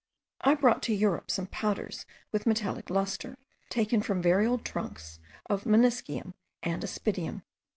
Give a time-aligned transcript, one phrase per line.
[0.43, 3.37] I brought to Europe some powders with metallic lustre,
[3.69, 7.43] taken from very old trunks of Meniscium and Aspidium.